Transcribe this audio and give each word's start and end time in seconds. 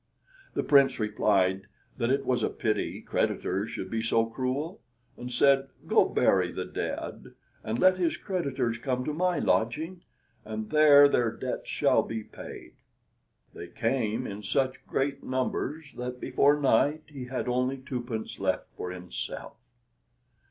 The 0.55 0.63
Prince 0.63 0.99
replied 0.99 1.67
that 1.99 2.09
it 2.09 2.25
was 2.25 2.41
a 2.41 2.49
pity 2.49 3.01
creditors 3.01 3.69
should 3.69 3.91
be 3.91 4.01
so 4.01 4.25
cruel, 4.25 4.81
and 5.15 5.31
said, 5.31 5.67
"Go 5.85 6.09
bury 6.09 6.51
the 6.51 6.65
dead, 6.65 7.35
and 7.63 7.77
let 7.77 7.99
his 7.99 8.17
creditors 8.17 8.79
come 8.79 9.05
to 9.05 9.13
my 9.13 9.37
lodging, 9.37 10.01
and 10.43 10.71
there 10.71 11.07
their 11.07 11.29
debts 11.31 11.69
shall 11.69 12.01
be 12.01 12.23
paid." 12.23 12.77
They 13.53 13.67
came, 13.67 14.25
in 14.25 14.41
such 14.41 14.83
great 14.87 15.23
numbers 15.23 15.93
that 15.93 16.19
before 16.19 16.59
night 16.59 17.03
he 17.05 17.25
had 17.25 17.47
only 17.47 17.77
twopence 17.77 18.39
left 18.39 18.73
for 18.73 18.89
himself. 18.89 19.57